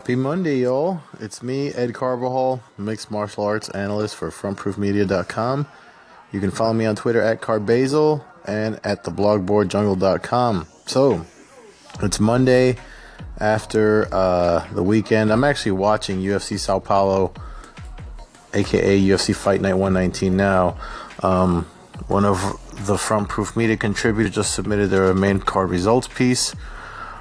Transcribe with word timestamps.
Happy 0.00 0.16
Monday, 0.16 0.60
y'all. 0.60 1.02
It's 1.20 1.42
me, 1.42 1.68
Ed 1.74 1.92
Carvajal, 1.92 2.62
mixed 2.78 3.10
martial 3.10 3.44
arts 3.44 3.68
analyst 3.68 4.16
for 4.16 4.30
frontproofmedia.com. 4.30 5.66
You 6.32 6.40
can 6.40 6.50
follow 6.50 6.72
me 6.72 6.86
on 6.86 6.96
Twitter 6.96 7.20
at 7.20 7.42
Carbazel 7.42 8.24
and 8.46 8.80
at 8.82 9.04
theblogboardjungle.com. 9.04 10.66
So, 10.86 11.26
it's 12.00 12.18
Monday 12.18 12.78
after 13.36 14.08
uh, 14.10 14.66
the 14.72 14.82
weekend. 14.82 15.30
I'm 15.30 15.44
actually 15.44 15.72
watching 15.72 16.22
UFC 16.22 16.58
Sao 16.58 16.78
Paulo, 16.78 17.34
aka 18.54 18.98
UFC 18.98 19.36
Fight 19.36 19.60
Night 19.60 19.74
119 19.74 20.34
now. 20.34 20.78
Um, 21.22 21.64
one 22.08 22.24
of 22.24 22.40
the 22.86 22.96
Front 22.96 23.28
Proof 23.28 23.54
Media 23.54 23.76
contributors 23.76 24.34
just 24.34 24.54
submitted 24.54 24.88
their 24.88 25.12
main 25.12 25.40
card 25.40 25.68
results 25.68 26.08
piece. 26.08 26.54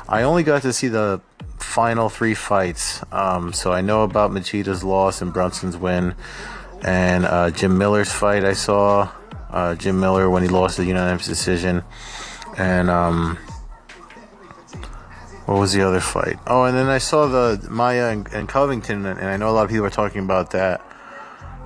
I 0.08 0.24
only 0.24 0.44
got 0.44 0.62
to 0.62 0.72
see 0.72 0.88
the 0.88 1.20
final 1.62 2.10
three 2.10 2.34
fights. 2.34 3.04
Um, 3.12 3.54
so 3.54 3.72
I 3.72 3.82
know 3.82 4.04
about 4.04 4.32
Machida's 4.32 4.84
loss 4.84 5.22
and 5.22 5.34
Brunson's 5.34 5.78
win, 5.78 6.16
and 6.82 7.26
uh, 7.26 7.52
Jim 7.52 7.78
Miller's 7.78 8.12
fight. 8.12 8.44
I 8.44 8.54
saw 8.54 9.12
uh, 9.50 9.76
Jim 9.76 10.00
Miller 10.00 10.30
when 10.30 10.44
he 10.44 10.50
lost 10.50 10.78
the 10.78 10.86
unanimous 10.86 11.28
decision, 11.28 11.84
and 12.58 12.90
um, 12.90 13.38
what 15.46 15.60
was 15.60 15.74
the 15.74 15.82
other 15.82 16.00
fight? 16.00 16.38
Oh, 16.46 16.64
and 16.64 16.78
then 16.78 16.88
I 16.88 17.00
saw 17.00 17.28
the 17.28 17.68
Maia 17.70 18.10
and, 18.10 18.28
and 18.34 18.48
Covington, 18.48 19.06
and 19.06 19.20
I 19.20 19.38
know 19.38 19.50
a 19.50 19.52
lot 19.52 19.64
of 19.64 19.70
people 19.70 19.86
are 19.86 19.90
talking 19.90 20.24
about 20.24 20.52
that. 20.52 20.86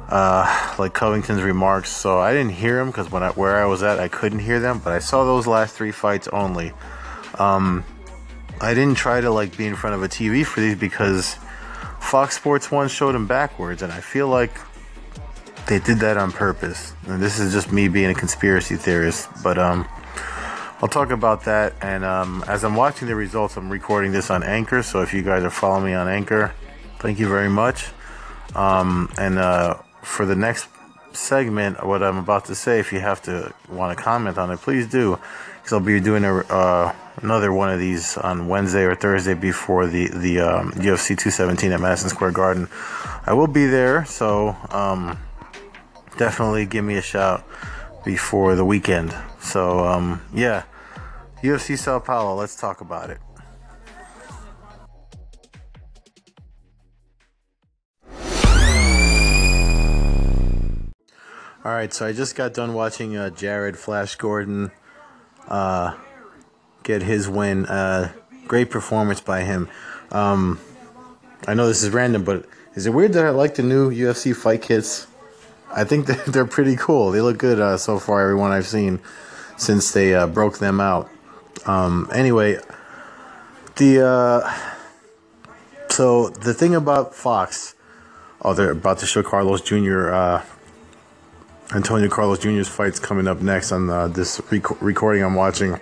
Uh, 0.09 0.75
like 0.78 0.94
Covington's 0.94 1.41
remarks, 1.41 1.89
so 1.89 2.19
I 2.19 2.33
didn't 2.33 2.52
hear 2.52 2.78
them 2.78 2.88
because 2.88 3.09
when 3.09 3.23
I, 3.23 3.30
where 3.31 3.57
I 3.57 3.66
was 3.66 3.81
at, 3.83 4.00
I 4.00 4.09
couldn't 4.09 4.39
hear 4.39 4.59
them. 4.59 4.80
But 4.80 4.94
I 4.94 5.00
saw 5.00 5.23
those 5.23 5.47
last 5.47 5.75
three 5.75 5.91
fights 5.91 6.28
only. 6.28 6.72
Um, 7.39 7.83
I 8.64 8.73
didn't 8.73 8.95
try 8.95 9.19
to 9.19 9.30
like 9.30 9.58
be 9.58 9.66
in 9.66 9.75
front 9.75 9.95
of 9.95 10.03
a 10.03 10.08
TV 10.08 10.45
for 10.45 10.61
these 10.61 10.75
because 10.75 11.36
Fox 12.00 12.38
Sports 12.38 12.72
1 12.72 12.88
showed 12.88 13.14
them 13.14 13.28
backwards, 13.28 13.81
and 13.81 13.92
I 13.92 14.00
feel 14.00 14.30
like 14.30 14.58
they 15.67 15.80
did 15.80 16.00
that 16.00 16.16
on 16.16 16.31
purpose. 16.31 16.94
And 17.08 17.22
this 17.22 17.39
is 17.39 17.53
just 17.53 17.72
me 17.72 17.89
being 17.89 18.09
a 18.09 18.14
conspiracy 18.14 18.78
theorist, 18.78 19.30
but 19.44 19.58
um, 19.58 19.88
I'll 20.81 20.88
talk 20.88 21.11
about 21.11 21.44
that. 21.44 21.73
And 21.81 22.06
um, 22.06 22.44
as 22.47 22.64
I'm 22.64 22.75
watching 22.75 23.08
the 23.08 23.16
results, 23.16 23.58
I'm 23.58 23.69
recording 23.69 24.11
this 24.14 24.30
on 24.30 24.44
Anchor, 24.44 24.81
so 24.81 25.02
if 25.02 25.14
you 25.14 25.23
guys 25.23 25.44
are 25.44 25.50
following 25.50 25.86
me 25.86 25.94
on 25.94 26.08
Anchor, 26.08 26.53
thank 27.00 27.19
you 27.19 27.28
very 27.28 27.50
much. 27.50 27.89
Um, 28.56 29.11
and 29.17 29.39
uh, 29.39 29.75
for 30.02 30.25
the 30.25 30.36
next 30.36 30.67
segment, 31.16 31.86
what 31.86 32.03
I'm 32.03 32.17
about 32.17 32.45
to 32.45 32.56
say, 32.56 32.80
if 32.80 32.92
you 32.92 33.00
have 33.00 33.22
to 33.23 33.53
want 33.69 33.97
to 33.97 34.03
comment 34.03 34.38
on 34.38 34.52
it, 34.52 34.59
please 34.59 34.88
do, 34.88 35.19
because 35.58 35.73
I'll 35.73 35.80
be 35.80 36.00
doing 36.00 36.25
a. 36.25 36.38
Uh, 36.39 36.95
another 37.22 37.53
one 37.53 37.69
of 37.69 37.80
these 37.80 38.17
on 38.17 38.47
Wednesday 38.47 38.83
or 38.83 38.95
Thursday 38.95 39.34
before 39.34 39.88
the 39.88 40.08
the 40.08 40.39
um, 40.39 40.72
UFC 40.72 41.09
217 41.09 41.72
at 41.72 41.80
Madison 41.80 42.09
Square 42.09 42.31
Garden. 42.31 42.67
I 43.25 43.34
will 43.34 43.47
be 43.47 43.66
there, 43.66 44.06
so 44.06 44.56
um, 44.69 45.17
definitely 46.17 46.66
give 46.66 46.84
me 46.84 46.95
a 46.95 47.02
shout 47.02 47.45
before 48.03 48.56
the 48.56 48.66
weekend. 48.66 49.16
So 49.39 49.86
um, 49.86 50.22
yeah, 50.34 50.64
UFC 51.41 51.78
Sao 51.78 52.00
Paulo. 52.00 52.36
Let's 52.36 52.56
talk 52.56 52.81
about 52.81 53.09
it. 53.09 53.19
All 61.66 61.72
right, 61.72 61.94
so 61.94 62.06
I 62.06 62.11
just 62.11 62.36
got 62.36 62.53
done 62.53 62.73
watching 62.73 63.16
uh, 63.16 63.30
Jared 63.30 63.80
Flash 63.80 64.16
Gordon 64.16 64.69
uh, 65.47 65.96
get 66.84 67.01
his 67.01 67.29
win. 67.29 67.66
Uh, 67.68 68.12
great 68.47 68.69
performance 68.69 69.22
by 69.22 69.44
him. 69.44 69.69
Um, 70.12 70.59
I 71.47 71.53
know 71.53 71.66
this 71.66 71.81
is 71.81 71.91
random, 71.91 72.25
but 72.25 72.46
is 72.75 72.85
it 72.85 72.90
weird 72.90 73.13
that 73.13 73.25
I 73.25 73.29
like 73.29 73.56
the 73.56 73.63
new 73.63 73.90
UFC 73.90 74.35
fight 74.35 74.62
kits? 74.62 75.07
I 75.74 75.85
think 75.85 76.07
they're 76.28 76.46
pretty 76.46 76.75
cool. 76.75 77.12
They 77.12 77.22
look 77.22 77.38
good 77.38 77.62
uh, 77.62 77.78
so 77.78 77.97
far. 77.97 78.22
Everyone 78.22 78.51
I've 78.51 78.68
seen 78.68 79.00
since 79.56 79.94
they 79.94 80.13
uh, 80.13 80.28
broke 80.28 80.57
them 80.57 80.81
out. 80.81 81.09
Um, 81.66 82.09
anyway, 82.13 82.59
the 83.78 84.06
uh, 84.06 84.53
so 85.88 86.28
the 86.28 86.53
thing 86.53 86.75
about 86.75 87.16
Fox, 87.16 87.74
oh, 88.41 88.53
they're 88.53 88.72
about 88.72 88.97
to 88.97 89.06
show 89.06 89.24
Carlos 89.24 89.62
Jr. 89.62 90.41
Antonio 91.74 92.09
Carlos 92.09 92.40
Jr.'s 92.40 92.68
fights 92.68 93.00
coming 93.00 93.28
up 93.28 93.41
next 93.41 93.72
on 93.72 93.90
uh, 93.90 94.07
this 94.07 94.41
rec- 94.51 94.81
recording 94.81 95.24
I'm 95.24 95.35
watching 95.35 95.79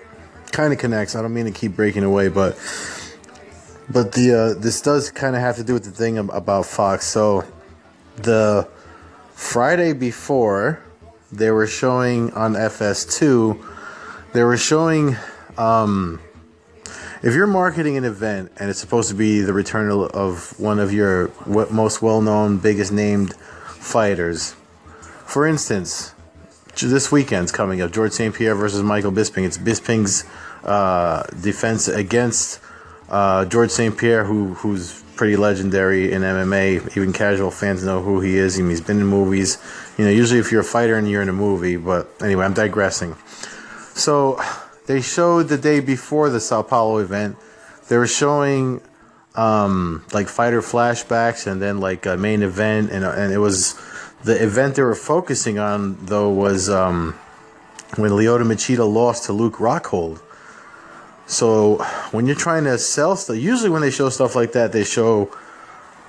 kind 0.52 0.72
of 0.72 0.78
connects. 0.78 1.16
I 1.16 1.22
don't 1.22 1.34
mean 1.34 1.46
to 1.46 1.50
keep 1.50 1.74
breaking 1.74 2.04
away, 2.04 2.28
but 2.28 2.56
but 3.90 4.12
the 4.12 4.54
uh, 4.56 4.60
this 4.60 4.80
does 4.80 5.10
kind 5.10 5.34
of 5.34 5.42
have 5.42 5.56
to 5.56 5.64
do 5.64 5.74
with 5.74 5.84
the 5.84 5.90
thing 5.90 6.18
about 6.18 6.66
Fox. 6.66 7.06
So 7.06 7.44
the 8.16 8.68
Friday 9.32 9.92
before, 9.92 10.82
they 11.30 11.50
were 11.50 11.66
showing 11.66 12.32
on 12.32 12.54
FS2. 12.54 13.62
They 14.32 14.44
were 14.44 14.56
showing. 14.56 15.16
Um, 15.58 16.20
if 17.22 17.34
you're 17.34 17.46
marketing 17.46 17.96
an 17.96 18.04
event 18.04 18.50
and 18.56 18.68
it's 18.68 18.80
supposed 18.80 19.08
to 19.10 19.14
be 19.14 19.42
the 19.42 19.52
return 19.52 19.90
of 19.92 20.58
one 20.58 20.80
of 20.80 20.92
your 20.92 21.30
most 21.46 22.02
well-known, 22.02 22.58
biggest 22.58 22.90
named 22.90 23.34
fighters, 23.34 24.56
for 25.26 25.46
instance, 25.46 26.14
this 26.80 27.12
weekend's 27.12 27.52
coming 27.52 27.80
up. 27.80 27.92
George 27.92 28.12
St. 28.12 28.34
Pierre 28.34 28.54
versus 28.54 28.82
Michael 28.82 29.12
Bisping. 29.12 29.44
It's 29.44 29.58
Bisping's 29.58 30.24
uh, 30.64 31.22
defense 31.40 31.88
against 31.88 32.60
uh, 33.08 33.44
George 33.44 33.70
St. 33.70 33.96
Pierre, 33.96 34.24
who 34.24 34.54
who's 34.54 35.02
pretty 35.16 35.36
legendary 35.36 36.12
in 36.12 36.22
MMA. 36.22 36.96
Even 36.96 37.12
casual 37.12 37.50
fans 37.50 37.84
know 37.84 38.00
who 38.02 38.20
he 38.20 38.36
is. 38.36 38.56
He's 38.56 38.80
been 38.80 39.00
in 39.00 39.06
movies. 39.06 39.58
You 39.98 40.04
know, 40.04 40.10
usually 40.10 40.40
if 40.40 40.50
you're 40.50 40.62
a 40.62 40.64
fighter 40.64 40.96
and 40.96 41.08
you're 41.08 41.22
in 41.22 41.28
a 41.28 41.34
movie. 41.34 41.76
But 41.76 42.08
anyway, 42.22 42.44
I'm 42.44 42.54
digressing. 42.54 43.16
So 43.94 44.40
they 44.86 45.00
showed 45.00 45.48
the 45.48 45.58
day 45.58 45.80
before 45.80 46.30
the 46.30 46.40
Sao 46.40 46.62
Paulo 46.62 46.98
event. 46.98 47.36
They 47.88 47.98
were 47.98 48.06
showing 48.06 48.80
um, 49.34 50.04
like 50.12 50.28
fighter 50.28 50.62
flashbacks 50.62 51.46
and 51.46 51.60
then 51.60 51.78
like 51.78 52.06
a 52.06 52.16
main 52.16 52.42
event, 52.42 52.90
and 52.90 53.04
and 53.04 53.32
it 53.32 53.38
was 53.38 53.74
the 54.24 54.42
event 54.42 54.76
they 54.76 54.82
were 54.82 54.94
focusing 54.94 55.58
on 55.58 55.96
though 56.06 56.30
was 56.30 56.70
um, 56.70 57.14
when 57.96 58.12
Lyoto 58.12 58.42
Machida 58.42 58.90
lost 58.90 59.24
to 59.24 59.32
Luke 59.32 59.56
Rockhold. 59.56 60.20
So 61.26 61.76
when 62.10 62.26
you're 62.26 62.36
trying 62.36 62.64
to 62.64 62.78
sell 62.78 63.16
stuff, 63.16 63.36
usually 63.36 63.70
when 63.70 63.82
they 63.82 63.90
show 63.90 64.08
stuff 64.08 64.34
like 64.36 64.52
that, 64.52 64.72
they 64.72 64.84
show 64.84 65.30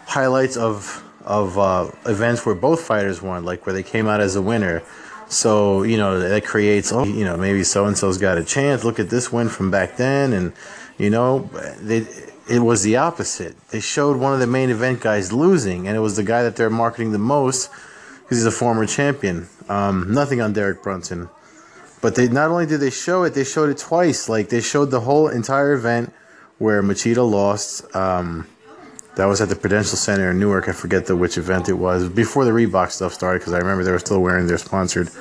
highlights 0.06 0.58
of 0.58 1.04
of 1.24 1.58
uh, 1.58 1.90
events 2.06 2.46
where 2.46 2.56
both 2.56 2.82
fighters 2.82 3.22
won, 3.22 3.46
like 3.46 3.66
where 3.66 3.74
they 3.74 3.84
came 3.84 4.08
out 4.08 4.20
as 4.20 4.36
a 4.36 4.42
winner. 4.42 4.84
So 5.28 5.84
you 5.84 5.98
know 5.98 6.20
that 6.20 6.46
creates, 6.46 6.92
oh, 6.92 7.06
you 7.06 7.26
know, 7.26 7.38
maybe 7.38 7.64
so 7.64 7.86
and 7.86 7.98
so's 7.98 8.18
got 8.18 8.38
a 8.38 8.44
chance. 8.44 8.84
Look 8.84 9.00
at 9.00 9.10
this 9.10 9.32
win 9.32 9.50
from 9.50 9.72
back 9.72 9.98
then, 9.98 10.34
and 10.34 10.54
you 10.98 11.10
know, 11.10 11.50
they 11.80 12.06
it 12.50 12.60
was 12.60 12.84
the 12.84 12.98
opposite. 12.98 13.56
They 13.70 13.80
showed 13.80 14.18
one 14.18 14.34
of 14.34 14.40
the 14.40 14.48
main 14.48 14.70
event 14.70 15.00
guys 15.00 15.32
losing, 15.32 15.88
and 15.88 15.96
it 15.96 16.02
was 16.02 16.18
the 16.18 16.24
guy 16.24 16.44
that 16.44 16.56
they're 16.56 16.70
marketing 16.70 17.14
the 17.14 17.20
most 17.20 17.70
because 18.34 18.46
he's 18.46 18.52
a 18.52 18.58
former 18.58 18.88
champion. 18.88 19.48
Um, 19.70 20.12
nothing 20.12 20.42
on 20.42 20.54
Derek 20.54 20.82
Brunson, 20.82 21.30
but 22.02 22.16
they 22.16 22.28
not 22.28 22.50
only 22.50 22.66
did 22.66 22.80
they 22.80 22.90
show 22.90 23.22
it, 23.24 23.36
they 23.36 23.44
showed 23.44 23.70
it 23.70 23.78
twice. 23.78 24.28
Like 24.28 24.50
they 24.50 24.60
showed 24.60 24.90
the 24.90 25.02
whole 25.02 25.28
entire 25.28 25.74
event 25.74 26.12
where 26.58 26.82
Machida 26.82 27.30
lost. 27.30 27.96
Um, 27.96 28.48
that 29.18 29.26
was 29.26 29.40
at 29.40 29.50
the 29.50 29.56
Prudential 29.56 29.98
Center 29.98 30.32
in 30.32 30.40
Newark. 30.40 30.68
I 30.68 30.72
forget 30.72 31.06
the 31.06 31.16
which 31.16 31.38
event 31.38 31.70
it 31.70 31.74
was 31.74 32.10
before 32.10 32.44
the 32.44 32.50
Reebok 32.50 32.90
stuff 32.90 33.14
started 33.14 33.40
because 33.40 33.54
I 33.54 33.60
remember 33.60 33.84
they 33.84 33.92
were 33.92 34.00
still 34.00 34.20
wearing 34.20 34.48
their 34.48 34.58
sponsored 34.58 35.12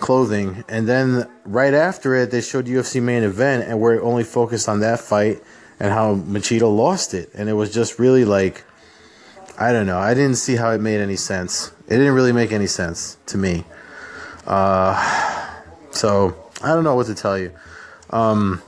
clothing. 0.00 0.64
And 0.68 0.86
then 0.86 1.26
right 1.46 1.72
after 1.72 2.14
it, 2.14 2.30
they 2.30 2.42
showed 2.42 2.66
UFC 2.66 3.02
main 3.02 3.22
event 3.22 3.66
and 3.66 3.80
where 3.80 3.94
it 3.94 4.02
only 4.02 4.24
focused 4.24 4.68
on 4.68 4.80
that 4.80 5.00
fight 5.00 5.42
and 5.80 5.90
how 5.90 6.16
Machida 6.16 6.68
lost 6.68 7.14
it. 7.14 7.30
And 7.32 7.48
it 7.48 7.54
was 7.54 7.72
just 7.72 7.98
really 7.98 8.26
like, 8.26 8.64
I 9.58 9.72
don't 9.72 9.86
know. 9.86 9.98
I 9.98 10.14
didn't 10.14 10.36
see 10.36 10.56
how 10.56 10.70
it 10.70 10.80
made 10.80 11.00
any 11.00 11.16
sense. 11.16 11.72
It 11.86 11.96
didn't 11.96 12.14
really 12.14 12.32
make 12.32 12.50
any 12.52 12.66
sense 12.66 13.18
to 13.26 13.38
me. 13.38 13.64
Uh, 14.46 15.62
so 15.90 16.36
I 16.62 16.68
don't 16.68 16.84
know 16.84 16.96
what 16.96 17.06
to 17.06 17.14
tell 17.14 17.38
you. 17.38 17.52
Um, 18.10 18.62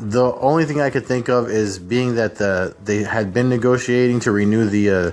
the 0.00 0.34
only 0.36 0.64
thing 0.64 0.80
I 0.80 0.90
could 0.90 1.06
think 1.06 1.28
of 1.28 1.48
is 1.48 1.78
being 1.78 2.16
that 2.16 2.36
the 2.36 2.74
they 2.82 3.02
had 3.02 3.32
been 3.32 3.48
negotiating 3.48 4.20
to 4.20 4.32
renew 4.32 4.64
the 4.64 4.90
uh, 4.90 5.10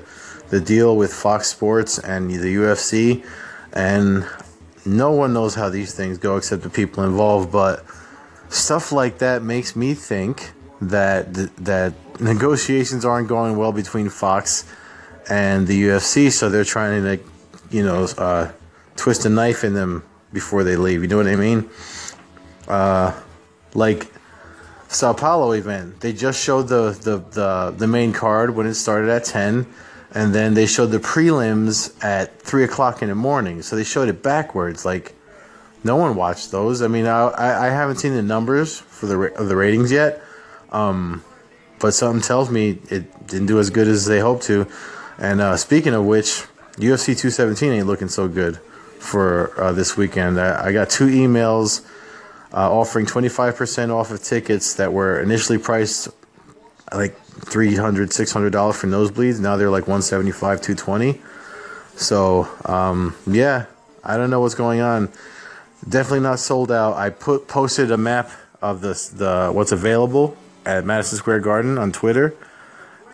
the 0.49 0.59
deal 0.59 0.95
with 0.97 1.13
Fox 1.13 1.47
Sports 1.47 1.99
and 1.99 2.29
the 2.31 2.55
UFC, 2.55 3.25
and 3.73 4.25
no 4.85 5.11
one 5.11 5.33
knows 5.33 5.55
how 5.55 5.69
these 5.69 5.93
things 5.93 6.17
go 6.17 6.37
except 6.37 6.63
the 6.63 6.69
people 6.69 7.03
involved. 7.03 7.51
But 7.51 7.85
stuff 8.49 8.91
like 8.91 9.19
that 9.19 9.43
makes 9.43 9.75
me 9.75 9.93
think 9.93 10.53
that 10.81 11.33
that 11.57 11.93
negotiations 12.19 13.05
aren't 13.05 13.27
going 13.27 13.57
well 13.57 13.71
between 13.71 14.09
Fox 14.09 14.65
and 15.29 15.67
the 15.67 15.83
UFC, 15.83 16.31
so 16.31 16.49
they're 16.49 16.63
trying 16.63 17.03
to, 17.03 17.19
you 17.69 17.83
know, 17.83 18.07
uh, 18.17 18.51
twist 18.95 19.25
a 19.25 19.29
knife 19.29 19.63
in 19.63 19.73
them 19.73 20.03
before 20.33 20.63
they 20.63 20.75
leave. 20.75 21.01
You 21.01 21.07
know 21.07 21.17
what 21.17 21.27
I 21.27 21.35
mean? 21.35 21.69
Uh, 22.67 23.19
like 23.73 24.11
Sao 24.87 25.13
Paulo 25.13 25.51
event. 25.51 25.99
They 26.01 26.13
just 26.13 26.43
showed 26.43 26.67
the, 26.67 26.91
the, 27.01 27.17
the, 27.17 27.75
the 27.77 27.87
main 27.87 28.11
card 28.11 28.55
when 28.55 28.65
it 28.65 28.73
started 28.73 29.09
at 29.09 29.23
10, 29.23 29.67
and 30.11 30.33
then 30.33 30.55
they 30.55 30.65
showed 30.65 30.87
the 30.87 30.99
prelims 30.99 32.03
at 32.03 32.41
3 32.41 32.63
o'clock 32.63 33.01
in 33.01 33.09
the 33.09 33.15
morning. 33.15 33.61
So 33.61 33.75
they 33.75 33.83
showed 33.83 34.09
it 34.09 34.23
backwards. 34.23 34.85
Like, 34.85 35.15
no 35.83 35.95
one 35.95 36.15
watched 36.15 36.51
those. 36.51 36.81
I 36.81 36.87
mean, 36.87 37.05
I, 37.05 37.67
I 37.67 37.69
haven't 37.69 37.97
seen 37.97 38.13
the 38.13 38.23
numbers 38.23 38.79
for 38.79 39.05
the, 39.05 39.19
of 39.35 39.47
the 39.47 39.55
ratings 39.55 39.91
yet, 39.91 40.21
um, 40.71 41.23
but 41.79 41.93
something 41.93 42.21
tells 42.21 42.49
me 42.49 42.79
it 42.89 43.27
didn't 43.27 43.47
do 43.47 43.59
as 43.59 43.69
good 43.69 43.87
as 43.87 44.05
they 44.05 44.19
hoped 44.19 44.43
to. 44.43 44.67
And 45.17 45.41
uh, 45.41 45.57
speaking 45.57 45.93
of 45.93 46.05
which, 46.05 46.45
UFC 46.77 47.07
217 47.17 47.73
ain't 47.73 47.87
looking 47.87 48.07
so 48.07 48.27
good 48.27 48.57
for 48.99 49.59
uh, 49.59 49.71
this 49.71 49.97
weekend. 49.97 50.39
I, 50.39 50.67
I 50.67 50.71
got 50.71 50.89
two 50.89 51.07
emails 51.07 51.85
uh, 52.53 52.71
offering 52.71 53.05
25% 53.05 53.93
off 53.93 54.11
of 54.11 54.23
tickets 54.23 54.75
that 54.75 54.91
were 54.91 55.21
initially 55.21 55.57
priced 55.57 56.09
like 56.93 57.19
300 57.19 58.09
$600 58.09 58.73
for 58.73 58.87
nosebleeds. 58.87 59.39
Now 59.39 59.57
they're 59.57 59.69
like 59.69 59.83
175 59.83 60.61
220 60.61 61.21
So, 61.95 62.47
um, 62.65 63.15
yeah, 63.27 63.65
I 64.03 64.17
don't 64.17 64.29
know 64.29 64.39
what's 64.39 64.55
going 64.55 64.81
on. 64.81 65.09
Definitely 65.87 66.21
not 66.21 66.39
sold 66.39 66.71
out. 66.71 66.95
I 66.95 67.09
put 67.09 67.47
posted 67.47 67.91
a 67.91 67.97
map 67.97 68.31
of 68.61 68.81
the, 68.81 68.93
the 69.15 69.51
what's 69.53 69.71
available 69.71 70.35
at 70.77 70.85
Madison 70.85 71.17
Square 71.17 71.41
Garden 71.41 71.77
on 71.77 71.91
Twitter. 71.91 72.35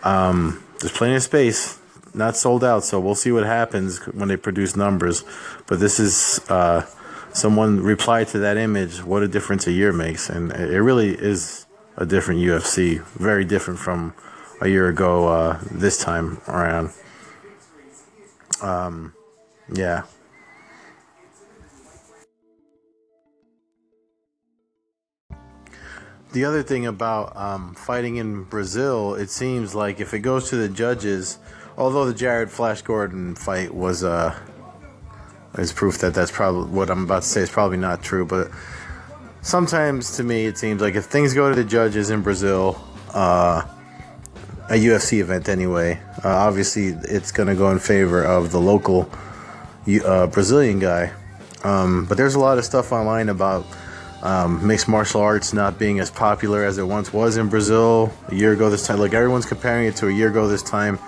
Um, 0.04 0.64
there's 0.80 0.92
plenty 0.92 1.16
of 1.16 1.24
space 1.24 1.80
not 2.16 2.36
sold 2.36 2.64
out, 2.64 2.84
so 2.84 3.00
we'll 3.00 3.16
see 3.16 3.32
what 3.32 3.46
happens 3.46 4.00
when 4.08 4.30
they 4.30 4.38
produce 4.38 4.76
numbers. 4.76 5.24
But 5.68 5.80
this 5.80 6.00
is 6.00 6.40
uh, 6.50 6.86
someone 7.34 7.82
replied 7.82 8.30
to 8.30 8.40
that 8.40 8.58
image. 8.58 9.04
What 9.04 9.22
a 9.24 9.28
difference 9.28 9.68
a 9.68 9.72
year 9.72 9.92
makes, 9.92 10.30
and 10.30 10.52
it 10.52 10.82
really 10.82 11.10
is 11.10 11.66
a 11.98 12.06
different 12.06 12.40
UFC. 12.40 13.02
Very 13.16 13.46
different 13.46 13.80
from 13.80 14.14
a 14.62 14.68
year 14.68 14.88
ago. 14.88 15.28
Uh, 15.28 15.60
this 15.70 15.98
time 15.98 16.42
around, 16.48 16.92
um, 18.62 19.14
yeah. 19.74 20.04
The 26.36 26.44
other 26.44 26.64
thing 26.64 26.86
about 26.86 27.34
um, 27.38 27.76
fighting 27.76 28.18
in 28.18 28.44
Brazil, 28.44 29.16
it 29.16 29.30
seems 29.30 29.74
like 29.74 30.02
if 30.02 30.14
it 30.14 30.20
goes 30.20 30.50
to 30.50 30.58
the 30.58 30.68
judges, 30.68 31.40
although 31.78 32.04
the 32.04 32.14
Jared 32.14 32.52
Flash 32.52 32.82
Gordon 32.82 33.36
fight 33.36 33.74
was 33.74 34.04
uh, 34.04 34.38
is 35.58 35.72
proof 35.72 36.00
that 36.00 36.14
that's 36.14 36.32
probably 36.32 36.70
what 36.72 36.90
I'm 36.90 37.06
about 37.06 37.22
to 37.22 37.30
say 37.30 37.40
is 37.40 37.50
probably 37.50 37.78
not 37.78 38.04
true. 38.04 38.26
But 38.26 38.52
sometimes 39.44 40.18
to 40.18 40.24
me 40.24 40.46
it 40.46 40.58
seems 40.58 40.82
like 40.82 40.96
if 40.96 41.06
things 41.06 41.34
go 41.34 41.48
to 41.48 41.56
the 41.56 41.64
judges 41.64 42.10
in 42.10 42.22
Brazil, 42.22 42.84
uh, 43.14 43.62
a 44.70 44.74
UFC 44.74 45.22
event 45.22 45.48
anyway, 45.48 46.02
uh, 46.22 46.28
obviously 46.28 46.88
it's 46.88 47.32
going 47.32 47.48
to 47.48 47.56
go 47.56 47.72
in 47.72 47.80
favor 47.80 48.22
of 48.22 48.52
the 48.52 48.60
local 48.60 49.10
uh, 50.04 50.28
Brazilian 50.28 50.80
guy. 50.80 51.14
Um, 51.64 52.04
but 52.04 52.18
there's 52.18 52.36
a 52.36 52.40
lot 52.40 52.58
of 52.58 52.66
stuff 52.66 52.92
online 52.92 53.30
about 53.30 53.66
um, 54.24 54.66
mixed 54.66 54.88
martial 54.88 55.22
arts 55.22 55.54
not 55.54 55.78
being 55.78 56.00
as 56.00 56.10
popular 56.10 56.64
as 56.64 56.78
it 56.78 56.84
once 56.84 57.14
was 57.14 57.38
in 57.38 57.50
Brazil 57.50 58.12
a 58.28 58.36
year 58.36 58.54
ago 58.54 58.70
this 58.70 58.86
time. 58.86 59.00
Like 59.00 59.14
everyone's 59.14 59.46
comparing 59.46 59.88
it 59.88 59.96
to 59.98 60.08
a 60.08 60.12
year 60.12 60.30
ago 60.30 60.48
this 60.48 60.64
time 60.64 61.00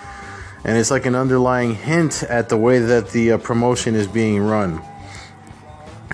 and 0.68 0.78
it's 0.78 0.92
like 0.92 1.06
an 1.06 1.16
underlying 1.16 1.76
hint 1.76 2.24
at 2.24 2.50
the 2.50 2.58
way 2.58 2.80
that 2.80 3.10
the 3.12 3.32
uh, 3.32 3.38
promotion 3.38 3.96
is 3.96 4.06
being 4.06 4.42
run. 4.42 4.82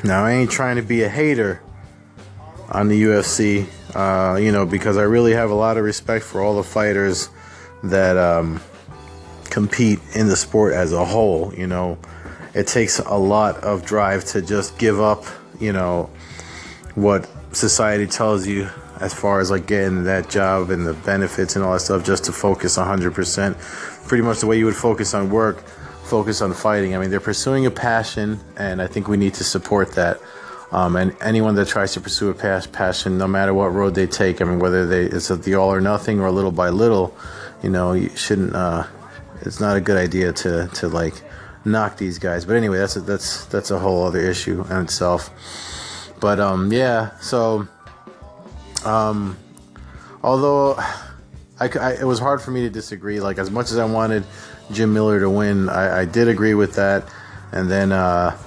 Now, 0.04 0.26
I 0.26 0.34
ain't 0.34 0.52
trying 0.52 0.76
to 0.76 0.84
be 0.84 1.02
a 1.04 1.10
hater 1.10 1.62
on 2.70 2.88
the 2.88 3.04
UFC, 3.04 3.68
uh, 3.96 4.38
you 4.38 4.52
know, 4.52 4.66
because 4.66 4.98
I 4.98 5.04
really 5.04 5.34
have 5.34 5.50
a 5.50 5.56
lot 5.56 5.78
of 5.78 5.84
respect 5.84 6.24
for 6.24 6.42
all 6.42 6.56
the 6.56 6.64
fighters 6.64 7.30
that 7.84 8.16
um, 8.18 8.62
compete 9.46 10.00
in 10.14 10.28
the 10.28 10.36
sport 10.36 10.74
as 10.74 10.94
a 10.94 11.04
whole. 11.04 11.52
You 11.56 11.66
know, 11.66 11.98
it 12.54 12.68
takes 12.68 13.00
a 13.00 13.16
lot 13.18 13.58
of 13.58 13.86
drive 13.86 14.26
to 14.26 14.42
just 14.44 14.78
give 14.78 15.00
up, 15.00 15.26
you 15.60 15.74
know, 15.74 16.12
what 16.96 17.28
society 17.56 18.08
tells 18.08 18.48
you 18.48 18.70
as 19.00 19.14
far 19.14 19.40
as 19.40 19.50
like 19.50 19.66
getting 19.66 20.04
that 20.04 20.30
job 20.30 20.70
and 20.70 20.86
the 20.86 20.94
benefits 20.94 21.56
and 21.56 21.66
all 21.66 21.74
that 21.74 21.80
stuff 21.80 22.06
just 22.06 22.26
to 22.26 22.32
focus 22.32 22.78
100% 22.78 24.08
pretty 24.08 24.24
much 24.24 24.40
the 24.40 24.48
way 24.48 24.58
you 24.58 24.66
would 24.66 24.76
focus 24.76 25.14
on 25.14 25.30
work 25.30 25.64
focus 26.06 26.42
on 26.42 26.54
fighting. 26.54 26.96
I 26.96 27.00
mean 27.00 27.10
they're 27.10 27.20
pursuing 27.20 27.66
a 27.66 27.72
passion 27.72 28.40
and 28.58 28.82
i 28.82 28.88
think 28.88 29.08
we 29.08 29.18
need 29.18 29.34
to 29.36 29.44
support 29.44 29.94
that. 29.94 30.20
Um, 30.72 30.96
and 30.96 31.16
anyone 31.22 31.56
that 31.56 31.68
tries 31.68 31.94
to 31.94 32.02
pursue 32.02 32.30
a 32.30 32.34
passion 32.34 33.18
no 33.18 33.28
matter 33.28 33.54
what 33.54 33.68
road 33.74 33.96
they 33.96 34.08
take 34.08 34.42
i 34.42 34.44
mean 34.44 34.60
whether 34.60 34.86
they 34.86 35.04
it's 35.04 35.28
the 35.28 35.56
all 35.56 35.72
or 35.72 35.82
nothing 35.82 36.20
or 36.20 36.32
little 36.32 36.52
by 36.52 36.70
little 36.70 37.16
you 37.62 37.70
know 37.70 37.94
you 37.94 38.10
shouldn't 38.16 38.56
uh, 38.56 38.86
it's 39.42 39.60
not 39.60 39.78
a 39.78 39.82
good 39.82 39.98
idea 39.98 40.32
to 40.34 40.68
to 40.76 40.88
like 40.88 41.14
knock 41.66 41.98
these 41.98 42.20
guys. 42.20 42.46
But 42.46 42.56
anyway 42.56 42.78
that's 42.78 42.96
a, 42.96 43.02
that's 43.02 43.46
that's 43.46 43.72
a 43.72 43.80
whole 43.80 44.04
other 44.04 44.20
issue 44.20 44.64
in 44.70 44.78
itself 44.78 45.30
but 46.24 46.40
um 46.40 46.72
yeah 46.72 47.12
so 47.20 47.68
um, 48.86 49.38
although 50.24 50.76
I, 51.60 51.70
I, 51.80 51.92
it 51.94 52.06
was 52.06 52.20
hard 52.20 52.42
for 52.42 52.52
me 52.52 52.62
to 52.62 52.70
disagree. 52.70 53.20
Like 53.20 53.38
as 53.38 53.50
much 53.50 53.72
as 53.72 53.78
I 53.78 53.86
wanted 53.86 54.26
Jim 54.72 54.94
Miller 54.94 55.20
to 55.20 55.30
win, 55.30 55.70
I, 55.70 56.02
I 56.02 56.06
did 56.06 56.28
agree 56.28 56.54
with 56.54 56.76
that. 56.76 57.08
And 57.52 57.70
then 57.70 57.92
uh, 57.92 58.38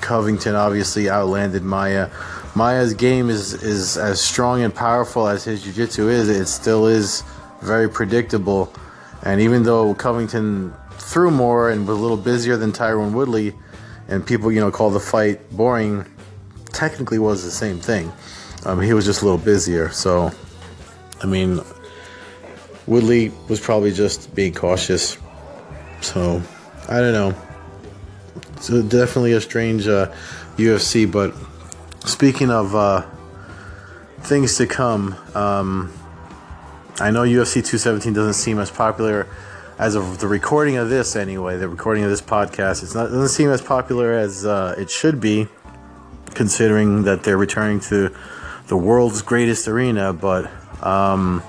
Covington 0.00 0.54
obviously 0.54 1.08
outlanded 1.08 1.62
Maia. 1.62 2.10
Maia's 2.54 2.92
game 2.92 3.30
is 3.30 3.54
is 3.62 3.96
as 3.96 4.20
strong 4.20 4.62
and 4.62 4.74
powerful 4.74 5.26
as 5.26 5.44
his 5.44 5.62
jiu-jitsu 5.62 6.08
is. 6.08 6.28
It 6.28 6.46
still 6.46 6.86
is 6.86 7.22
very 7.62 7.88
predictable. 7.88 8.72
And 9.22 9.40
even 9.40 9.62
though 9.62 9.94
Covington 9.94 10.74
threw 10.92 11.30
more 11.30 11.70
and 11.70 11.86
was 11.86 11.96
a 11.96 12.00
little 12.00 12.16
busier 12.16 12.56
than 12.56 12.72
Tyron 12.72 13.12
Woodley, 13.12 13.54
and 14.08 14.26
people 14.26 14.52
you 14.52 14.60
know 14.60 14.70
call 14.70 14.90
the 14.90 15.00
fight 15.00 15.48
boring, 15.50 16.04
technically 16.72 17.18
was 17.18 17.44
the 17.44 17.50
same 17.50 17.78
thing. 17.78 18.12
Um, 18.64 18.80
he 18.80 18.92
was 18.92 19.04
just 19.04 19.22
a 19.22 19.24
little 19.24 19.38
busier. 19.38 19.90
So, 19.90 20.30
I 21.22 21.26
mean, 21.26 21.60
Woodley 22.86 23.32
was 23.48 23.60
probably 23.60 23.92
just 23.92 24.34
being 24.34 24.54
cautious. 24.54 25.18
So, 26.00 26.42
I 26.88 27.00
don't 27.00 27.12
know. 27.12 27.34
It's 28.56 28.68
definitely 28.68 29.32
a 29.32 29.40
strange 29.40 29.88
uh, 29.88 30.12
UFC. 30.56 31.10
But 31.10 31.34
speaking 32.08 32.50
of 32.50 32.74
uh, 32.74 33.04
things 34.20 34.56
to 34.58 34.66
come, 34.66 35.16
um, 35.34 35.92
I 37.00 37.10
know 37.10 37.22
UFC 37.22 37.54
217 37.54 38.12
doesn't 38.12 38.34
seem 38.34 38.58
as 38.58 38.70
popular 38.70 39.26
as 39.78 39.94
of 39.94 40.20
the 40.20 40.28
recording 40.28 40.76
of 40.76 40.88
this 40.88 41.16
anyway. 41.16 41.56
The 41.56 41.68
recording 41.68 42.04
of 42.04 42.10
this 42.10 42.22
podcast, 42.22 42.82
it's 42.82 42.94
not 42.94 43.06
doesn't 43.06 43.30
seem 43.30 43.50
as 43.50 43.60
popular 43.60 44.12
as 44.12 44.46
uh, 44.46 44.74
it 44.78 44.90
should 44.90 45.20
be, 45.20 45.48
considering 46.34 47.04
that 47.04 47.22
they're 47.22 47.36
returning 47.36 47.80
to 47.80 48.14
the 48.66 48.76
world's 48.76 49.22
greatest 49.22 49.68
arena, 49.68 50.12
but 50.12 50.50
um, 50.84 51.42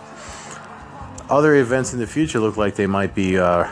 other 1.30 1.56
events 1.56 1.94
in 1.94 2.00
the 2.00 2.08
future 2.08 2.40
look 2.40 2.58
like 2.58 2.76
they 2.76 2.88
might 2.88 3.16
be 3.16 3.38
uh, 3.38 3.68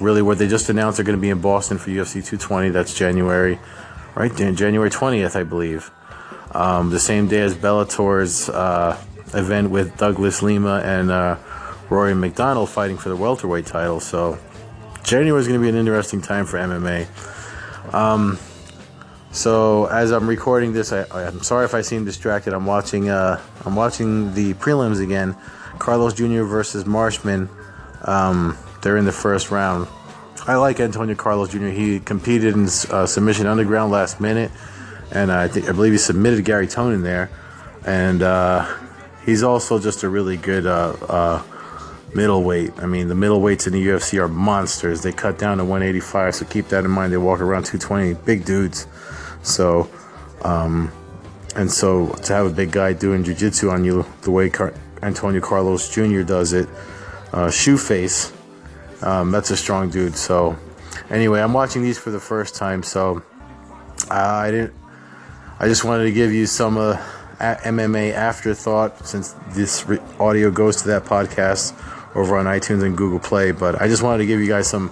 really 0.00 0.22
where 0.22 0.36
they 0.36 0.48
just 0.48 0.68
announced 0.68 0.98
they're 0.98 1.04
going 1.04 1.18
to 1.18 1.20
be 1.20 1.30
in 1.30 1.40
Boston 1.40 1.78
for 1.78 1.90
UFC 1.90 2.14
220. 2.14 2.70
That's 2.70 2.94
January, 2.94 3.58
right? 4.14 4.34
January 4.34 4.90
20th, 4.90 5.36
I 5.36 5.44
believe. 5.44 5.90
Um, 6.52 6.90
the 6.90 7.00
same 7.00 7.28
day 7.28 7.40
as 7.40 7.54
Bellator's 7.54 8.48
uh, 8.48 9.00
event 9.34 9.70
with 9.70 9.96
Douglas 9.96 10.42
Lima 10.42 10.80
and 10.84 11.10
uh, 11.10 11.36
Rory 11.90 12.14
MacDonald 12.14 12.70
fighting 12.70 12.96
for 12.96 13.08
the 13.08 13.16
welterweight 13.16 13.66
title. 13.66 14.00
So 14.00 14.38
January 15.02 15.40
is 15.40 15.48
going 15.48 15.60
to 15.60 15.62
be 15.62 15.68
an 15.68 15.76
interesting 15.76 16.20
time 16.20 16.46
for 16.46 16.58
MMA. 16.58 17.06
Um, 17.94 18.38
so 19.36 19.84
as 19.86 20.12
I'm 20.12 20.26
recording 20.26 20.72
this, 20.72 20.92
I, 20.92 21.04
am 21.26 21.42
sorry 21.42 21.66
if 21.66 21.74
I 21.74 21.82
seem 21.82 22.04
distracted. 22.06 22.54
I'm 22.54 22.64
watching. 22.64 23.10
Uh, 23.10 23.40
I'm 23.64 23.76
watching 23.76 24.32
the 24.34 24.54
prelims 24.54 25.02
again. 25.02 25.36
Carlos 25.78 26.14
Jr. 26.14 26.44
versus 26.44 26.86
Marshman. 26.86 27.50
Um, 28.02 28.56
they're 28.80 28.96
in 28.96 29.04
the 29.04 29.12
first 29.12 29.50
round. 29.50 29.88
I 30.46 30.54
like 30.56 30.80
Antonio 30.80 31.14
Carlos 31.16 31.50
Jr. 31.50 31.66
He 31.66 32.00
competed 32.00 32.54
in 32.54 32.64
uh, 32.64 33.04
submission 33.04 33.46
underground 33.46 33.92
last 33.92 34.20
minute, 34.20 34.50
and 35.10 35.30
I 35.30 35.48
think 35.48 35.68
I 35.68 35.72
believe 35.72 35.92
he 35.92 35.98
submitted 35.98 36.44
Gary 36.44 36.66
Tonon 36.66 37.02
there. 37.02 37.30
And 37.84 38.22
uh, 38.22 38.66
he's 39.26 39.42
also 39.42 39.78
just 39.78 40.02
a 40.02 40.08
really 40.08 40.36
good 40.36 40.66
uh, 40.66 40.96
uh, 41.08 41.42
middleweight. 42.14 42.72
I 42.78 42.86
mean, 42.86 43.08
the 43.08 43.14
middleweights 43.14 43.66
in 43.66 43.74
the 43.74 43.86
UFC 43.86 44.18
are 44.18 44.28
monsters. 44.28 45.02
They 45.02 45.12
cut 45.12 45.36
down 45.36 45.58
to 45.58 45.64
185, 45.64 46.36
so 46.36 46.46
keep 46.46 46.68
that 46.68 46.84
in 46.84 46.90
mind. 46.90 47.12
They 47.12 47.18
walk 47.18 47.40
around 47.40 47.66
220, 47.66 48.14
big 48.24 48.44
dudes. 48.44 48.86
So, 49.46 49.88
um, 50.42 50.90
and 51.54 51.70
so 51.70 52.08
to 52.24 52.32
have 52.32 52.46
a 52.46 52.50
big 52.50 52.70
guy 52.72 52.92
doing 52.92 53.24
jiu-jitsu 53.24 53.70
on 53.70 53.84
you 53.84 54.04
the 54.22 54.30
way 54.30 54.50
Car- 54.50 54.74
Antonio 55.02 55.40
Carlos 55.40 55.88
Jr. 55.88 56.22
does 56.22 56.52
it, 56.52 56.68
uh, 57.32 57.50
shoe 57.50 57.78
face, 57.78 58.32
um, 59.02 59.30
that's 59.30 59.50
a 59.50 59.56
strong 59.56 59.90
dude. 59.90 60.16
So, 60.16 60.56
anyway, 61.10 61.40
I'm 61.40 61.52
watching 61.52 61.82
these 61.82 61.98
for 61.98 62.10
the 62.10 62.20
first 62.20 62.54
time, 62.54 62.82
so 62.82 63.22
I 64.10 64.50
didn't. 64.50 64.74
I 65.58 65.68
just 65.68 65.84
wanted 65.84 66.04
to 66.04 66.12
give 66.12 66.32
you 66.32 66.46
some 66.46 66.76
uh, 66.76 66.98
MMA 67.38 68.12
Afterthought, 68.12 69.06
since 69.06 69.34
this 69.50 69.86
re- 69.86 69.98
audio 70.18 70.50
goes 70.50 70.82
to 70.82 70.88
that 70.88 71.04
podcast 71.04 71.74
over 72.14 72.36
on 72.36 72.46
iTunes 72.46 72.82
and 72.82 72.96
Google 72.96 73.18
Play. 73.18 73.52
But 73.52 73.80
I 73.80 73.88
just 73.88 74.02
wanted 74.02 74.18
to 74.18 74.26
give 74.26 74.40
you 74.40 74.48
guys 74.48 74.68
some 74.68 74.90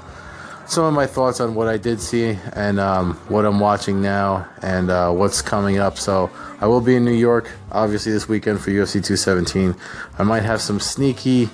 some 0.66 0.84
of 0.84 0.94
my 0.94 1.06
thoughts 1.06 1.40
on 1.40 1.54
what 1.54 1.68
I 1.68 1.76
did 1.76 2.00
see 2.00 2.38
and 2.54 2.80
um, 2.80 3.14
what 3.28 3.44
I'm 3.44 3.60
watching 3.60 4.00
now 4.00 4.48
and 4.62 4.90
uh, 4.90 5.10
what's 5.12 5.42
coming 5.42 5.78
up. 5.78 5.98
So 5.98 6.30
I 6.60 6.66
will 6.66 6.80
be 6.80 6.96
in 6.96 7.04
New 7.04 7.12
York, 7.12 7.50
obviously 7.70 8.12
this 8.12 8.28
weekend 8.28 8.60
for 8.60 8.70
UFC 8.70 8.92
217. 9.04 9.74
I 10.18 10.22
might 10.22 10.42
have 10.42 10.60
some 10.60 10.80
sneaky, 10.80 11.48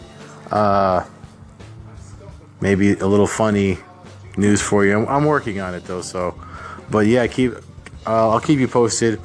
uh, 0.50 1.04
maybe 2.60 2.92
a 2.94 3.06
little 3.06 3.26
funny 3.26 3.78
news 4.36 4.62
for 4.62 4.84
you. 4.84 4.98
I'm, 4.98 5.08
I'm 5.08 5.24
working 5.24 5.60
on 5.60 5.74
it 5.74 5.84
though, 5.84 6.02
so. 6.02 6.34
But 6.90 7.06
yeah, 7.06 7.26
keep. 7.26 7.52
Uh, 8.06 8.30
I'll 8.30 8.40
keep 8.40 8.58
you 8.58 8.68
posted. 8.68 9.20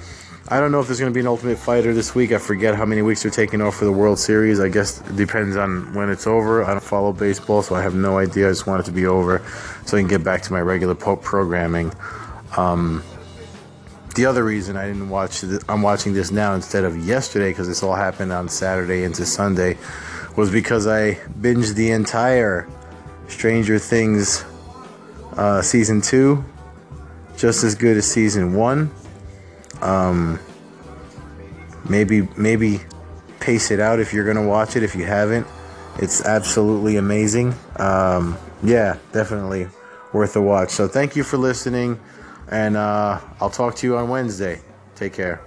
I 0.48 0.60
don't 0.60 0.72
know 0.72 0.80
if 0.80 0.86
there's 0.86 1.00
going 1.00 1.12
to 1.12 1.14
be 1.14 1.22
an 1.22 1.28
Ultimate 1.28 1.58
Fighter 1.58 1.92
this 1.92 2.14
week. 2.14 2.32
I 2.32 2.38
forget 2.38 2.76
how 2.76 2.86
many 2.86 3.02
weeks 3.02 3.24
they're 3.24 3.32
taking 3.32 3.62
off 3.62 3.78
for 3.78 3.86
the 3.86 3.92
World 3.92 4.20
Series. 4.20 4.60
I 4.60 4.70
guess 4.70 5.02
it 5.02 5.16
depends 5.16 5.58
on 5.58 5.92
when 5.96 6.12
it's 6.12 6.28
over. 6.28 6.64
I 6.64 6.70
don't 6.70 6.84
follow 6.84 7.14
baseball, 7.14 7.64
so 7.64 7.74
I 7.74 7.82
have 7.82 7.96
no 7.96 8.20
idea. 8.20 8.48
I 8.48 8.52
just 8.52 8.68
want 8.68 8.82
it 8.82 8.84
to 8.84 8.92
be 8.92 9.08
over 9.08 9.44
so 9.88 9.98
I 9.98 10.02
can 10.02 10.08
get 10.08 10.24
back 10.24 10.44
to 10.44 10.54
my 10.54 10.62
regular 10.62 10.94
po- 10.94 11.16
programming. 11.16 11.92
Um, 12.58 13.04
the 14.14 14.28
other 14.28 14.44
reason 14.44 14.78
I 14.78 14.86
didn't 14.86 15.10
watch, 15.10 15.42
th- 15.42 15.62
I'm 15.68 15.82
watching 15.82 16.14
this 16.14 16.30
now 16.30 16.54
instead 16.54 16.84
of 16.84 16.96
yesterday 16.96 17.50
because 17.50 17.68
this 17.68 17.82
all 17.82 17.96
happened 17.96 18.32
on 18.32 18.48
Saturday 18.48 19.04
into 19.04 19.26
Sunday, 19.26 19.80
was 20.38 20.52
because 20.52 20.86
I 20.86 21.16
binged 21.42 21.74
the 21.74 21.90
entire 21.90 22.70
Stranger 23.30 23.80
Things 23.80 24.46
uh, 25.38 25.64
season 25.64 26.02
two, 26.02 26.46
just 27.36 27.64
as 27.64 27.74
good 27.74 27.98
as 27.98 28.06
season 28.06 28.54
one. 28.54 28.92
Um, 29.82 30.40
maybe 31.90 32.28
maybe 32.38 32.82
pace 33.40 33.72
it 33.72 33.80
out 33.80 34.00
if 34.00 34.14
you're 34.14 34.26
gonna 34.26 34.48
watch 34.48 34.76
it. 34.76 34.84
If 34.84 34.96
you 34.96 35.06
haven't, 35.06 35.46
it's 35.98 36.24
absolutely 36.26 36.98
amazing. 36.98 37.54
Um, 37.78 38.38
yeah, 38.64 38.98
definitely 39.12 39.68
worth 40.14 40.36
a 40.36 40.42
watch. 40.42 40.72
So 40.72 40.88
thank 40.88 41.16
you 41.16 41.24
for 41.24 41.38
listening, 41.38 42.00
and 42.50 42.76
uh, 42.76 43.20
I'll 43.40 43.50
talk 43.50 43.76
to 43.78 43.88
you 43.88 43.98
on 43.98 44.10
Wednesday. 44.10 44.62
Take 44.96 45.14
care. 45.14 45.45